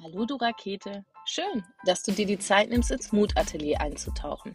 Hallo 0.00 0.24
du 0.24 0.36
Rakete. 0.36 1.04
Schön, 1.24 1.64
dass 1.84 2.04
du 2.04 2.12
dir 2.12 2.24
die 2.24 2.38
Zeit 2.38 2.70
nimmst, 2.70 2.92
ins 2.92 3.10
Mutatelier 3.10 3.80
einzutauchen. 3.80 4.54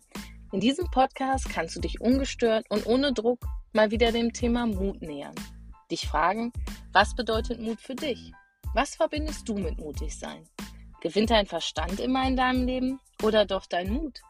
In 0.54 0.62
diesem 0.62 0.90
Podcast 0.90 1.50
kannst 1.50 1.76
du 1.76 1.82
dich 1.82 2.00
ungestört 2.00 2.66
und 2.70 2.86
ohne 2.86 3.12
Druck 3.12 3.40
mal 3.74 3.92
wieder 3.92 4.14
dem 4.14 4.32
Thema 4.32 4.66
Mut 4.66 5.02
nähern. 5.02 5.36
Dich 5.92 6.08
fragen, 6.08 6.54
was 6.94 7.14
bedeutet 7.14 7.60
Mut 7.60 7.82
für 7.82 7.94
dich? 7.94 8.32
Was 8.74 8.96
verbindest 8.96 9.50
du 9.50 9.56
mit 9.56 9.78
mutig 9.78 10.18
sein? 10.18 10.48
Gewinnt 11.02 11.30
dein 11.30 11.46
Verstand 11.46 12.00
immer 12.00 12.26
in 12.26 12.38
deinem 12.38 12.66
Leben 12.66 13.02
oder 13.22 13.46
doch 13.46 13.66
dein 13.66 13.92
Mut? 13.92 14.22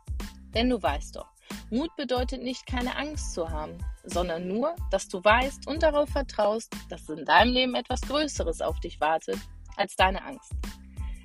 Denn 0.55 0.68
du 0.68 0.82
weißt 0.82 1.16
doch, 1.16 1.30
Mut 1.70 1.95
bedeutet 1.95 2.41
nicht, 2.41 2.66
keine 2.66 2.95
Angst 2.95 3.36
zu 3.36 3.52
haben, 3.52 3.77
sondern 4.04 4.48
nur, 4.48 4.75
dass 4.89 5.09
du 5.09 5.23
weißt 5.23 5.68
und 5.68 5.84
darauf 5.84 6.09
vertraust, 6.09 6.75
dass 6.89 7.07
in 7.07 7.23
deinem 7.23 7.54
Leben 7.54 7.75
etwas 7.75 8.02
Größeres 8.02 8.61
auf 8.61 8.80
dich 8.80 9.00
wartet 9.00 9.38
als 9.77 9.95
deine 9.95 10.23
Angst. 10.23 10.54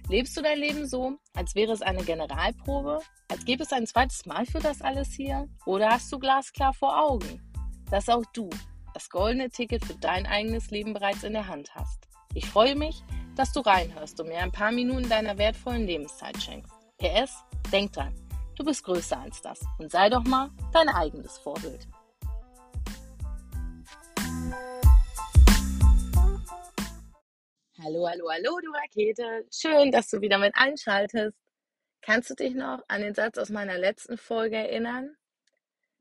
Lebst 0.08 0.34
du 0.38 0.40
dein 0.40 0.58
Leben 0.58 0.86
so, 0.86 1.18
als 1.34 1.54
wäre 1.54 1.70
es 1.70 1.82
eine 1.82 2.02
Generalprobe? 2.02 3.00
Als 3.28 3.44
gäbe 3.44 3.62
es 3.62 3.74
ein 3.74 3.86
zweites 3.86 4.24
Mal 4.24 4.46
für 4.46 4.58
das 4.58 4.80
alles 4.80 5.12
hier? 5.12 5.46
Oder 5.66 5.90
hast 5.90 6.10
du 6.10 6.18
glasklar 6.18 6.72
vor 6.72 6.98
Augen, 6.98 7.42
dass 7.90 8.08
auch 8.08 8.24
du 8.32 8.48
das 8.94 9.10
goldene 9.10 9.50
Ticket 9.50 9.84
für 9.84 9.96
dein 9.96 10.26
eigenes 10.26 10.70
Leben 10.70 10.94
bereits 10.94 11.24
in 11.24 11.34
der 11.34 11.46
Hand 11.46 11.74
hast? 11.74 12.08
Ich 12.32 12.46
freue 12.46 12.74
mich, 12.74 13.02
dass 13.36 13.52
du 13.52 13.60
reinhörst 13.60 14.18
und 14.18 14.28
mir 14.28 14.38
ein 14.38 14.50
paar 14.50 14.72
Minuten 14.72 15.10
deiner 15.10 15.36
wertvollen 15.36 15.86
Lebenszeit 15.86 16.42
schenkst. 16.42 16.72
PS, 16.96 17.44
denk 17.70 17.92
dran, 17.92 18.14
du 18.56 18.64
bist 18.64 18.84
größer 18.84 19.20
als 19.20 19.42
das 19.42 19.60
und 19.78 19.90
sei 19.90 20.08
doch 20.08 20.24
mal 20.24 20.48
dein 20.72 20.88
eigenes 20.88 21.36
Vorbild. 21.36 21.86
Hallo, 27.88 28.06
hallo, 28.06 28.28
hallo, 28.30 28.60
du 28.60 28.70
Rakete. 28.70 29.46
Schön, 29.50 29.90
dass 29.90 30.10
du 30.10 30.20
wieder 30.20 30.36
mit 30.36 30.54
einschaltest. 30.54 31.34
Kannst 32.02 32.28
du 32.28 32.34
dich 32.34 32.54
noch 32.54 32.84
an 32.86 33.00
den 33.00 33.14
Satz 33.14 33.38
aus 33.38 33.48
meiner 33.48 33.78
letzten 33.78 34.18
Folge 34.18 34.56
erinnern? 34.56 35.16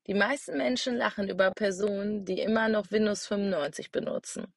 Die 0.06 0.14
meisten 0.14 0.58
Menschen 0.58 0.98
lachen 0.98 1.30
über 1.30 1.52
Personen, 1.52 2.26
die 2.26 2.42
immer 2.42 2.68
noch 2.68 2.92
Windows 2.92 3.26
95 3.28 3.94
benutzen, 3.94 4.54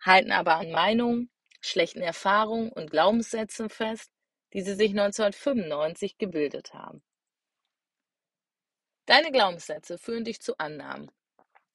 halten 0.00 0.32
aber 0.32 0.54
an 0.54 0.70
Meinungen, 0.70 1.28
schlechten 1.60 2.00
Erfahrungen 2.00 2.72
und 2.72 2.90
Glaubenssätzen 2.90 3.68
fest, 3.68 4.10
die 4.54 4.62
sie 4.62 4.74
sich 4.74 4.92
1995 4.92 6.16
gebildet 6.16 6.72
haben. 6.72 7.02
Deine 9.04 9.30
Glaubenssätze 9.30 9.98
führen 9.98 10.24
dich 10.24 10.40
zu 10.40 10.56
Annahmen, 10.56 11.10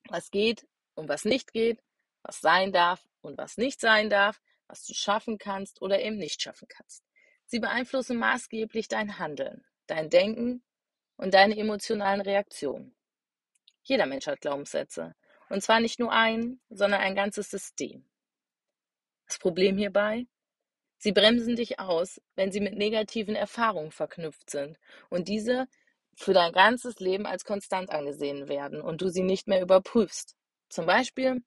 was 0.09 0.31
geht 0.31 0.66
und 0.95 1.08
was 1.08 1.23
nicht 1.23 1.53
geht, 1.53 1.84
was 2.23 2.42
sein 2.42 2.72
darf 2.72 3.08
und 3.22 3.38
was 3.38 3.58
nicht 3.58 3.80
sein 3.80 4.09
darf, 4.09 4.42
was 4.68 4.86
du 4.86 4.94
schaffen 4.94 5.38
kannst 5.38 5.82
oder 5.82 6.02
eben 6.02 6.18
nicht 6.18 6.42
schaffen 6.42 6.68
kannst. 6.68 7.04
Sie 7.46 7.60
beeinflussen 7.60 8.18
maßgeblich 8.18 8.88
dein 8.88 9.20
Handeln, 9.20 9.66
dein 9.88 10.09
Denken 10.09 10.64
und 11.16 11.34
deine 11.34 11.58
emotionalen 11.58 12.22
Reaktionen. 12.22 12.96
Jeder 13.84 14.06
Mensch 14.06 14.28
hat 14.28 14.42
Glaubenssätze. 14.42 15.16
Und 15.50 15.62
zwar 15.62 15.80
nicht 15.80 16.00
nur 16.00 16.12
ein, 16.12 16.59
sondern 16.70 17.00
ein 17.00 17.16
ganzes 17.16 17.50
System. 17.50 18.06
Das 19.28 19.40
Problem 19.40 19.78
hierbei? 19.78 20.28
Sie 20.98 21.12
bremsen 21.12 21.56
dich 21.56 21.80
aus, 21.80 22.20
wenn 22.36 22.52
sie 22.52 22.59
mit 22.59 22.76
negativen 22.76 23.36
Erfahrungen 23.36 23.92
verknüpft 23.92 24.50
sind 24.50 24.78
und 25.09 25.28
diese 25.28 25.68
für 26.16 26.34
dein 26.34 26.52
ganzes 26.52 27.00
Leben 27.00 27.28
als 27.28 27.46
konstant 27.46 27.92
angesehen 27.92 28.48
werden 28.48 28.81
und 28.81 29.02
du 29.02 29.09
sie 29.09 29.22
nicht 29.22 29.48
mehr 29.48 29.62
überprüfst. 29.62 30.36
Zum 30.70 30.86
Beispiel, 30.86 31.44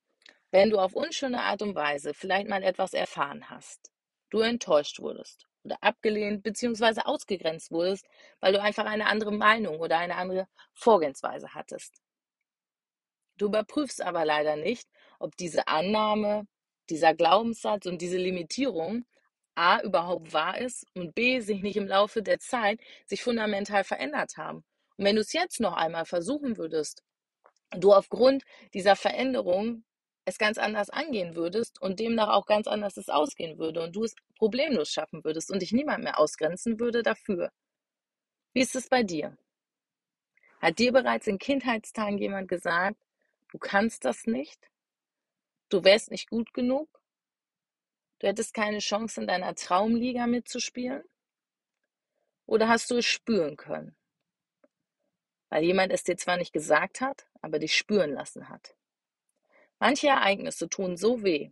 wenn 0.51 0.71
du 0.71 0.79
auf 0.79 0.95
unschöne 0.95 1.43
Art 1.43 1.63
und 1.63 1.75
Weise 1.75 2.15
vielleicht 2.15 2.49
mal 2.49 2.63
etwas 2.63 2.93
erfahren 2.93 3.49
hast, 3.51 3.91
du 4.31 4.41
enttäuscht 4.41 5.01
wurdest 5.01 5.47
oder 5.65 5.77
abgelehnt 5.81 6.43
bzw. 6.43 7.03
ausgegrenzt 7.05 7.71
wurdest, 7.71 8.07
weil 8.41 8.53
du 8.53 8.61
einfach 8.61 8.87
eine 8.87 9.07
andere 9.07 9.33
Meinung 9.33 9.79
oder 9.79 9.99
eine 9.99 10.17
andere 10.17 10.49
Vorgehensweise 10.73 11.55
hattest. 11.55 12.01
Du 13.37 13.47
überprüfst 13.47 14.03
aber 14.03 14.25
leider 14.25 14.57
nicht, 14.57 14.89
ob 15.19 15.37
diese 15.37 15.67
Annahme, 15.69 16.47
dieser 16.91 17.15
Glaubenssatz 17.15 17.87
und 17.87 18.03
diese 18.03 18.19
Limitierung 18.19 19.05
A 19.55 19.81
überhaupt 19.83 20.33
wahr 20.33 20.59
ist 20.59 20.87
und 20.95 21.15
B 21.15 21.41
sich 21.41 21.63
nicht 21.63 21.77
im 21.77 21.87
Laufe 21.87 22.23
der 22.23 22.39
Zeit 22.39 22.81
sich 23.07 23.23
fundamental 23.23 23.85
verändert 23.85 24.37
haben. 24.37 24.65
Und 24.97 25.05
wenn 25.05 25.17
du 25.17 25.23
es 25.23 25.33
jetzt 25.33 25.61
noch 25.61 25.75
einmal 25.75 26.05
versuchen 26.05 26.57
würdest, 26.57 27.03
du 27.71 27.93
aufgrund 27.93 28.45
dieser 28.75 28.97
Veränderung 28.97 29.85
es 30.31 30.39
ganz 30.39 30.59
anders 30.59 30.91
angehen 30.91 31.35
würdest 31.37 31.81
und 31.81 32.01
demnach 32.01 32.29
auch 32.29 32.47
ganz 32.47 32.67
anders 32.67 32.97
es 32.97 33.09
ausgehen 33.09 33.59
würde 33.59 33.83
und 33.83 33.95
du 33.95 34.05
es 34.05 34.15
problemlos 34.37 34.91
schaffen 34.91 35.23
würdest 35.25 35.51
und 35.51 35.61
dich 35.61 35.73
niemand 35.73 36.03
mehr 36.05 36.19
ausgrenzen 36.19 36.81
würde 36.81 37.03
dafür. 37.03 37.53
Wie 38.53 38.63
ist 38.63 38.75
es 38.75 38.89
bei 38.89 39.03
dir? 39.03 39.37
Hat 40.61 40.79
dir 40.79 40.93
bereits 40.93 41.27
in 41.27 41.39
Kindheitstagen 41.39 42.19
jemand 42.19 42.49
gesagt, 42.49 42.97
du 43.49 43.59
kannst 43.59 44.05
das 44.05 44.27
nicht? 44.27 44.71
Du 45.69 45.85
wärst 45.85 46.11
nicht 46.11 46.29
gut 46.29 46.53
genug? 46.53 46.89
Du 48.19 48.27
hättest 48.27 48.53
keine 48.53 48.79
Chance 48.79 49.21
in 49.21 49.27
deiner 49.27 49.55
Traumliga 49.55 50.27
mitzuspielen? 50.27 51.03
Oder 52.47 52.69
hast 52.69 52.91
du 52.91 52.97
es 52.97 53.07
spüren 53.07 53.57
können? 53.57 53.97
Weil 55.49 55.65
jemand 55.65 55.93
es 55.93 56.05
dir 56.05 56.17
zwar 56.17 56.37
nicht 56.37 56.53
gesagt 56.53 57.01
hat, 57.01 57.27
aber 57.41 57.59
dich 57.59 57.77
spüren 57.77 58.13
lassen 58.13 58.49
hat. 58.49 58.77
Manche 59.81 60.09
Ereignisse 60.09 60.69
tun 60.69 60.99
so 60.99 61.23
weh, 61.23 61.51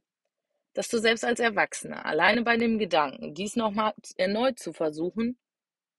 dass 0.75 0.89
du 0.89 0.99
selbst 0.99 1.25
als 1.25 1.41
Erwachsener 1.41 2.05
alleine 2.05 2.43
bei 2.43 2.59
dem 2.59 2.79
Gedanken, 2.79 3.35
dies 3.35 3.57
nochmal 3.57 3.95
erneut 4.17 4.59
zu 4.59 4.75
versuchen, 4.75 5.39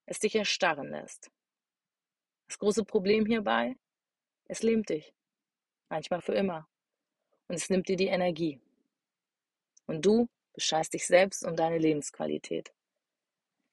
es 0.06 0.20
dich 0.20 0.36
erstarren 0.36 0.90
lässt. 0.90 1.30
Das 2.46 2.58
große 2.58 2.84
Problem 2.84 3.26
hierbei, 3.26 3.76
es 4.46 4.62
lähmt 4.62 4.90
dich, 4.90 5.12
manchmal 5.88 6.22
für 6.22 6.34
immer, 6.34 6.68
und 7.48 7.56
es 7.56 7.68
nimmt 7.68 7.88
dir 7.88 7.96
die 7.96 8.06
Energie. 8.06 8.60
Und 9.86 10.06
du 10.06 10.28
bescheißt 10.54 10.94
dich 10.94 11.08
selbst 11.08 11.44
um 11.44 11.56
deine 11.56 11.78
Lebensqualität. 11.78 12.72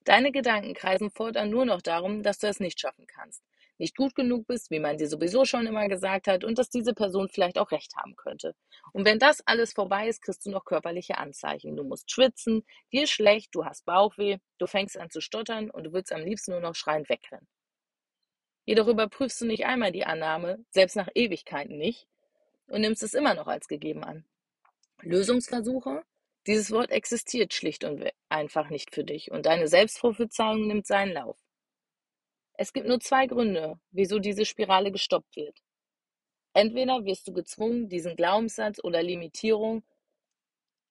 Deine 0.04 0.32
Gedanken 0.32 0.74
kreisen 0.74 1.12
fortan 1.12 1.52
nur 1.52 1.66
noch 1.66 1.84
darum, 1.84 2.24
dass 2.24 2.40
du 2.40 2.48
es 2.48 2.60
nicht 2.60 2.80
schaffen 2.80 3.06
kannst, 3.06 3.44
nicht 3.78 3.96
gut 3.96 4.16
genug 4.16 4.48
bist, 4.48 4.72
wie 4.72 4.80
man 4.80 4.98
dir 4.98 5.08
sowieso 5.08 5.46
schon 5.46 5.68
immer 5.68 5.88
gesagt 5.88 6.28
hat, 6.28 6.44
und 6.44 6.58
dass 6.58 6.70
diese 6.70 6.94
Person 6.94 7.30
vielleicht 7.30 7.58
auch 7.58 7.72
recht 7.72 7.96
haben 7.96 8.16
könnte. 8.16 8.56
Und 8.94 9.06
wenn 9.06 9.20
das 9.20 9.42
alles 9.46 9.74
vorbei 9.74 10.08
ist, 10.08 10.22
kriegst 10.22 10.46
du 10.46 10.52
noch 10.52 10.66
körperliche 10.66 11.18
Anzeichen. 11.18 11.76
Du 11.76 11.84
musst 11.84 12.12
schwitzen, 12.12 12.66
dir 12.92 13.04
ist 13.04 13.12
schlecht, 13.12 13.54
du 13.54 13.66
hast 13.66 13.86
Bauchweh, 13.86 14.38
du 14.58 14.68
fängst 14.68 14.98
an 14.98 15.10
zu 15.10 15.22
stottern 15.22 15.70
und 15.70 15.84
du 15.84 15.94
willst 15.94 16.12
am 16.12 16.22
liebsten 16.22 16.52
nur 16.52 16.62
noch 16.62 16.76
schreiend 16.76 17.10
wegrennen. 17.10 17.48
Jedoch 18.66 18.88
überprüfst 18.88 19.40
du 19.40 19.46
nicht 19.46 19.66
einmal 19.66 19.92
die 19.92 20.06
Annahme, 20.06 20.60
selbst 20.72 20.96
nach 20.96 21.08
Ewigkeiten 21.16 21.78
nicht, 21.78 22.08
und 22.68 22.82
nimmst 22.82 23.02
es 23.02 23.14
immer 23.14 23.34
noch 23.34 23.48
als 23.48 23.68
gegeben 23.68 24.04
an. 24.04 24.26
Lösungsversuche? 25.02 26.04
Dieses 26.48 26.72
Wort 26.72 26.92
existiert 26.92 27.54
schlicht 27.54 27.84
und 27.84 28.04
einfach 28.30 28.70
nicht 28.70 28.94
für 28.94 29.04
dich 29.04 29.32
und 29.32 29.46
deine 29.46 29.68
Selbstprophezeiung 29.68 30.68
nimmt 30.68 30.88
seinen 30.88 31.14
Lauf. 31.14 31.38
Es 32.60 32.74
gibt 32.74 32.88
nur 32.88 33.00
zwei 33.00 33.28
Gründe, 33.28 33.80
wieso 33.92 34.18
diese 34.18 34.44
Spirale 34.44 34.92
gestoppt 34.92 35.36
wird. 35.36 35.60
Entweder 36.54 37.06
wirst 37.06 37.28
du 37.28 37.34
gezwungen, 37.34 37.88
diesen 37.88 38.16
Glaubenssatz 38.16 38.84
oder 38.84 39.04
Limitierung 39.04 39.84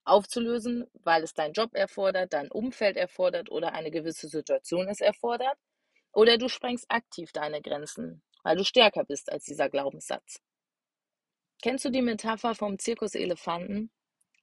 aufzulösen, 0.04 0.88
weil 1.02 1.24
es 1.24 1.34
dein 1.34 1.52
Job 1.52 1.74
erfordert, 1.74 2.32
dein 2.32 2.52
Umfeld 2.52 2.96
erfordert 2.96 3.50
oder 3.50 3.72
eine 3.72 3.90
gewisse 3.90 4.28
Situation 4.28 4.86
es 4.86 5.00
erfordert, 5.00 5.58
oder 6.12 6.38
du 6.38 6.48
sprengst 6.48 6.86
aktiv 6.88 7.32
deine 7.32 7.60
Grenzen, 7.60 8.22
weil 8.44 8.56
du 8.56 8.64
stärker 8.64 9.04
bist 9.04 9.32
als 9.32 9.44
dieser 9.44 9.68
Glaubenssatz. 9.68 10.40
Kennst 11.60 11.84
du 11.84 11.90
die 11.90 12.02
Metapher 12.02 12.54
vom 12.54 12.78
Zirkuselefanten? 12.78 13.90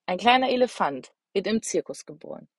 Ein 0.06 0.18
kleiner 0.18 0.50
Elefant 0.50 1.14
wird 1.32 1.48
im 1.48 1.62
Zirkus 1.62 2.06
geboren. 2.06 2.50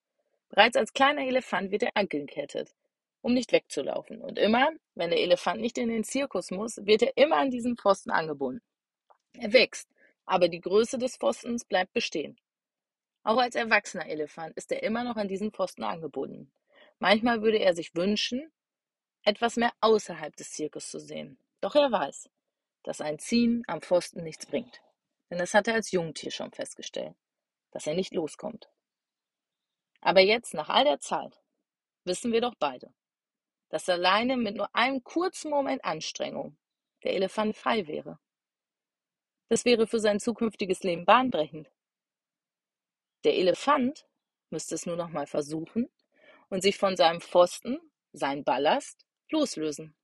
Bereits 0.49 0.77
als 0.79 0.95
kleiner 0.95 1.27
Elefant 1.27 1.71
wird 1.71 1.83
er 1.83 1.95
angekettet 1.95 2.75
um 3.25 3.33
nicht 3.33 3.53
wegzulaufen. 3.53 4.21
Und 4.21 4.39
immer, 4.39 4.69
wenn 4.95 5.09
der 5.09 5.19
Elefant 5.19 5.59
nicht 5.59 5.79
in 5.79 5.89
den 5.89 6.05
Zirkus 6.05 6.51
muss, 6.51 6.77
wird 6.85 7.01
er 7.01 7.17
immer 7.17 7.37
an 7.37 7.51
diesen 7.51 7.79
Pfosten 7.79 8.11
angebunden. 8.11 8.63
Er 9.33 9.55
wächst, 9.55 9.89
aber 10.27 10.49
die 10.49 10.61
Größe 10.61 10.99
des 10.99 11.17
Pfostens 11.17 11.65
bleibt 11.65 11.95
bestehen. 11.95 12.39
Auch 13.23 13.39
als 13.39 13.55
erwachsener 13.55 14.07
Elefant 14.07 14.55
ist 14.59 14.71
er 14.71 14.83
immer 14.83 15.05
noch 15.05 15.17
an 15.17 15.27
diesen 15.27 15.53
Pfosten 15.53 15.85
angebunden. 15.85 16.53
Manchmal 16.99 17.41
würde 17.41 17.59
er 17.59 17.75
sich 17.75 17.95
wünschen, 17.95 18.53
etwas 19.23 19.57
mehr 19.57 19.73
außerhalb 19.81 20.37
des 20.37 20.53
Zirkus 20.53 20.91
zu 20.91 20.99
sehen. 21.01 21.39
Doch 21.63 21.75
er 21.75 21.91
weiß, 21.91 22.29
dass 22.83 23.01
ein 23.01 23.19
Ziehen 23.19 23.65
am 23.67 23.81
Pfosten 23.81 24.23
nichts 24.23 24.45
bringt. 24.45 24.83
Denn 25.31 25.39
das 25.39 25.55
hat 25.55 25.67
er 25.67 25.75
als 25.75 25.93
Jungtier 25.93 26.31
schon 26.31 26.53
festgestellt, 26.53 27.17
dass 27.71 27.87
er 27.87 27.95
nicht 27.95 28.13
loskommt. 28.13 28.69
Aber 30.03 30.21
jetzt, 30.21 30.53
nach 30.53 30.69
all 30.69 30.85
der 30.85 31.01
Zeit, 31.01 31.41
wissen 32.05 32.31
wir 32.31 32.43
doch 32.43 32.55
beide, 32.59 32.93
dass 33.75 33.89
alleine 33.89 34.37
mit 34.37 34.55
nur 34.55 34.73
einem 34.73 35.03
kurzen 35.03 35.51
Moment 35.51 35.85
Anstrengung 35.85 36.57
der 37.03 37.15
Elefant 37.15 37.57
frei 37.57 37.89
wäre. 37.89 38.21
Das 39.49 39.65
wäre 39.65 39.89
für 39.89 39.99
sein 39.99 40.21
zukünftiges 40.21 40.85
Leben 40.85 41.05
bahnbrechend. 41.05 41.69
Der 43.25 43.35
Elefant 43.35 44.07
müsste 44.49 44.77
es 44.77 44.87
nur 44.87 44.95
noch 44.95 45.09
mal 45.09 45.27
versuchen 45.27 45.91
und 46.51 46.63
sich 46.63 46.79
von 46.79 46.95
seinem 46.95 47.21
Pfosten, 47.21 47.81
sein 48.13 48.45
Ballast, 48.45 49.07
loslösen. 49.29 49.97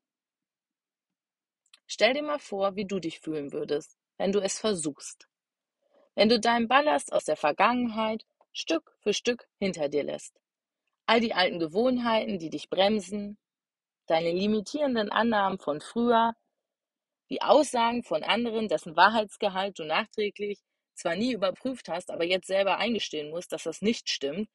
Stell 1.87 2.15
dir 2.15 2.25
mal 2.25 2.41
vor, 2.41 2.75
wie 2.75 2.87
du 2.87 2.99
dich 2.99 3.21
fühlen 3.21 3.53
würdest, 3.53 3.97
wenn 4.17 4.33
du 4.33 4.41
es 4.41 4.59
versuchst. 4.59 5.29
Wenn 6.17 6.29
du 6.29 6.41
deinen 6.41 6.67
Ballast 6.67 7.13
aus 7.13 7.25
der 7.25 7.37
Vergangenheit 7.37 8.27
Stück 8.53 8.97
für 8.99 9.15
Stück 9.15 9.49
hinter 9.61 9.89
dir 9.89 10.03
lässt. 10.03 10.41
All 11.07 11.21
die 11.21 11.35
alten 11.35 11.61
Gewohnheiten, 11.61 12.41
die 12.41 12.51
dich 12.51 12.69
bremsen, 12.69 13.39
deine 14.11 14.33
limitierenden 14.33 15.11
Annahmen 15.11 15.59
von 15.59 15.81
früher, 15.81 16.35
die 17.31 17.43
Aussagen 17.43 18.03
von 18.03 18.25
anderen, 18.25 18.67
dessen 18.69 18.97
Wahrheitsgehalt 18.97 19.79
du 19.79 19.85
nachträglich 19.85 20.59
zwar 20.95 21.15
nie 21.15 21.33
überprüft 21.33 21.89
hast, 21.89 22.11
aber 22.11 22.25
jetzt 22.25 22.49
selber 22.49 22.79
eingestehen 22.79 23.31
musst, 23.31 23.53
dass 23.53 23.63
das 23.63 23.83
nicht 23.83 24.11
stimmt, 24.11 24.51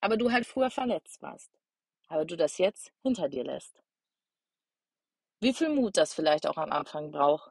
aber 0.00 0.16
du 0.16 0.30
halt 0.30 0.46
früher 0.46 0.70
verletzt 0.70 1.20
warst, 1.20 1.50
aber 2.08 2.24
du 2.24 2.36
das 2.36 2.58
jetzt 2.58 2.92
hinter 3.02 3.28
dir 3.28 3.44
lässt. 3.44 3.82
Wie 5.40 5.52
viel 5.52 5.68
Mut 5.68 5.96
das 5.96 6.14
vielleicht 6.14 6.46
auch 6.46 6.56
am 6.56 6.70
Anfang 6.70 7.10
braucht. 7.10 7.50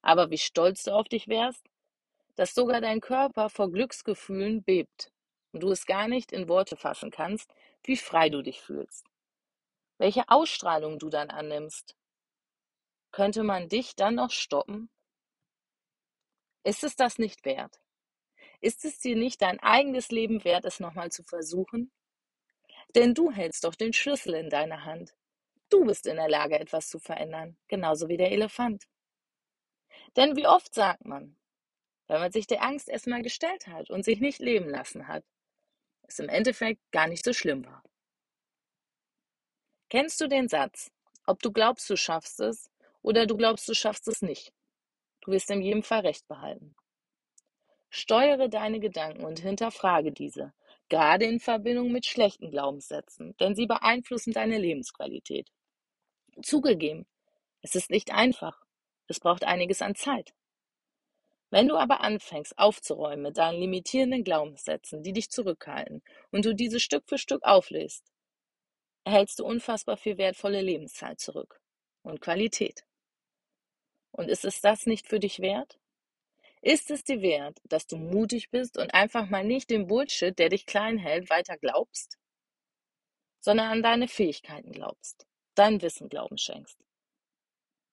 Aber 0.00 0.30
wie 0.30 0.38
stolz 0.38 0.84
du 0.84 0.92
auf 0.92 1.08
dich 1.08 1.28
wärst, 1.28 1.66
dass 2.36 2.54
sogar 2.54 2.80
dein 2.80 3.00
Körper 3.00 3.50
vor 3.50 3.70
Glücksgefühlen 3.70 4.62
bebt 4.62 5.10
und 5.52 5.62
du 5.62 5.70
es 5.72 5.86
gar 5.86 6.08
nicht 6.08 6.32
in 6.32 6.48
Worte 6.48 6.76
fassen 6.76 7.10
kannst, 7.10 7.52
wie 7.82 7.96
frei 7.96 8.28
du 8.28 8.42
dich 8.42 8.60
fühlst. 8.60 9.06
Welche 9.98 10.28
Ausstrahlung 10.28 10.98
du 10.98 11.08
dann 11.08 11.30
annimmst. 11.30 11.96
Könnte 13.12 13.44
man 13.44 13.68
dich 13.68 13.94
dann 13.94 14.16
noch 14.16 14.30
stoppen? 14.30 14.90
Ist 16.64 16.82
es 16.82 16.96
das 16.96 17.18
nicht 17.18 17.44
wert? 17.44 17.80
Ist 18.60 18.84
es 18.84 18.98
dir 18.98 19.14
nicht 19.14 19.42
dein 19.42 19.60
eigenes 19.60 20.10
Leben 20.10 20.42
wert, 20.44 20.64
es 20.64 20.80
nochmal 20.80 21.12
zu 21.12 21.22
versuchen? 21.22 21.92
Denn 22.94 23.14
du 23.14 23.30
hältst 23.30 23.64
doch 23.64 23.74
den 23.74 23.92
Schlüssel 23.92 24.34
in 24.34 24.50
deiner 24.50 24.84
Hand. 24.84 25.14
Du 25.68 25.84
bist 25.84 26.06
in 26.06 26.16
der 26.16 26.28
Lage, 26.28 26.58
etwas 26.58 26.88
zu 26.88 26.98
verändern, 26.98 27.56
genauso 27.68 28.08
wie 28.08 28.16
der 28.16 28.32
Elefant. 28.32 28.84
Denn 30.16 30.36
wie 30.36 30.46
oft 30.46 30.74
sagt 30.74 31.04
man, 31.04 31.36
wenn 32.06 32.20
man 32.20 32.32
sich 32.32 32.46
der 32.46 32.62
Angst 32.62 32.88
erstmal 32.88 33.22
gestellt 33.22 33.66
hat 33.66 33.90
und 33.90 34.04
sich 34.04 34.20
nicht 34.20 34.38
leben 34.38 34.68
lassen 34.68 35.08
hat, 35.08 35.24
es 36.02 36.18
im 36.18 36.28
Endeffekt 36.28 36.80
gar 36.92 37.08
nicht 37.08 37.24
so 37.24 37.32
schlimm 37.32 37.64
war. 37.64 37.82
Kennst 39.94 40.20
du 40.20 40.26
den 40.26 40.48
Satz, 40.48 40.90
ob 41.24 41.40
du 41.40 41.52
glaubst, 41.52 41.88
du 41.88 41.96
schaffst 41.96 42.40
es 42.40 42.68
oder 43.02 43.26
du 43.26 43.36
glaubst, 43.36 43.68
du 43.68 43.74
schaffst 43.74 44.08
es 44.08 44.22
nicht? 44.22 44.52
Du 45.20 45.30
wirst 45.30 45.48
in 45.52 45.62
jedem 45.62 45.84
Fall 45.84 46.00
recht 46.00 46.26
behalten. 46.26 46.74
Steuere 47.90 48.48
deine 48.48 48.80
Gedanken 48.80 49.24
und 49.24 49.38
hinterfrage 49.38 50.10
diese, 50.10 50.52
gerade 50.88 51.26
in 51.26 51.38
Verbindung 51.38 51.92
mit 51.92 52.06
schlechten 52.06 52.50
Glaubenssätzen, 52.50 53.36
denn 53.36 53.54
sie 53.54 53.66
beeinflussen 53.66 54.32
deine 54.32 54.58
Lebensqualität. 54.58 55.52
Zugegeben, 56.42 57.06
es 57.62 57.76
ist 57.76 57.88
nicht 57.88 58.12
einfach. 58.12 58.64
Es 59.06 59.20
braucht 59.20 59.44
einiges 59.44 59.80
an 59.80 59.94
Zeit. 59.94 60.34
Wenn 61.50 61.68
du 61.68 61.76
aber 61.76 62.00
anfängst 62.00 62.58
aufzuräumen 62.58 63.22
mit 63.22 63.38
deinen 63.38 63.60
limitierenden 63.60 64.24
Glaubenssätzen, 64.24 65.04
die 65.04 65.12
dich 65.12 65.30
zurückhalten, 65.30 66.02
und 66.32 66.44
du 66.44 66.52
diese 66.52 66.80
Stück 66.80 67.04
für 67.06 67.16
Stück 67.16 67.44
auflöst, 67.44 68.10
erhältst 69.04 69.38
du 69.38 69.44
unfassbar 69.44 69.96
viel 69.96 70.18
wertvolle 70.18 70.60
Lebenszeit 70.62 71.20
zurück 71.20 71.60
und 72.02 72.20
Qualität. 72.20 72.84
Und 74.10 74.28
ist 74.28 74.44
es 74.44 74.60
das 74.60 74.86
nicht 74.86 75.06
für 75.06 75.20
dich 75.20 75.40
wert? 75.40 75.78
Ist 76.62 76.90
es 76.90 77.04
dir 77.04 77.20
wert, 77.20 77.60
dass 77.64 77.86
du 77.86 77.96
mutig 77.96 78.50
bist 78.50 78.78
und 78.78 78.94
einfach 78.94 79.28
mal 79.28 79.44
nicht 79.44 79.70
den 79.70 79.86
Bullshit, 79.86 80.38
der 80.38 80.48
dich 80.48 80.66
klein 80.66 80.98
hält, 80.98 81.28
weiter 81.28 81.58
glaubst, 81.58 82.18
sondern 83.40 83.70
an 83.70 83.82
deine 83.82 84.08
Fähigkeiten 84.08 84.72
glaubst, 84.72 85.26
dein 85.54 85.82
Wissen 85.82 86.08
Glauben 86.08 86.38
schenkst 86.38 86.78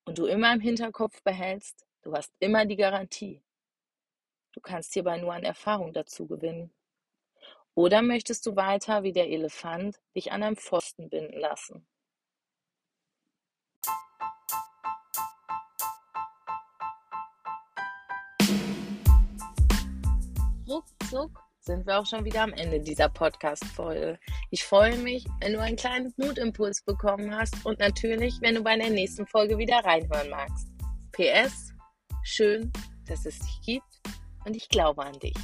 und 0.05 0.17
du 0.17 0.25
immer 0.25 0.53
im 0.53 0.59
Hinterkopf 0.59 1.21
behältst, 1.23 1.85
du 2.01 2.13
hast 2.13 2.33
immer 2.39 2.65
die 2.65 2.75
Garantie. 2.75 3.41
Du 4.51 4.59
kannst 4.59 4.93
hierbei 4.93 5.17
nur 5.17 5.33
an 5.33 5.43
Erfahrung 5.43 5.93
dazu 5.93 6.27
gewinnen. 6.27 6.73
Oder 7.75 8.01
möchtest 8.01 8.45
du 8.45 8.55
weiter 8.55 9.03
wie 9.03 9.13
der 9.13 9.29
Elefant 9.29 9.99
dich 10.15 10.31
an 10.31 10.43
einem 10.43 10.57
Pfosten 10.57 11.09
binden 11.09 11.39
lassen? 11.39 11.87
ruckzuck 20.71 21.31
sind 21.59 21.85
wir 21.85 21.99
auch 21.99 22.05
schon 22.05 22.25
wieder 22.25 22.41
am 22.41 22.53
Ende 22.53 22.79
dieser 22.79 23.09
Podcast-Folge. 23.09 24.17
Ich 24.49 24.63
freue 24.63 24.97
mich, 24.97 25.25
wenn 25.41 25.53
du 25.53 25.61
einen 25.61 25.75
kleinen 25.75 26.13
Mutimpuls 26.17 26.83
bekommen 26.83 27.35
hast 27.35 27.65
und 27.65 27.79
natürlich, 27.79 28.33
wenn 28.41 28.55
du 28.55 28.63
bei 28.63 28.77
der 28.77 28.89
nächsten 28.89 29.27
Folge 29.27 29.57
wieder 29.57 29.77
reinhören 29.83 30.29
magst. 30.29 30.67
PS, 31.11 31.73
schön, 32.23 32.71
dass 33.05 33.25
es 33.25 33.37
dich 33.37 33.61
gibt 33.63 34.01
und 34.45 34.55
ich 34.55 34.69
glaube 34.69 35.03
an 35.03 35.19
dich. 35.19 35.35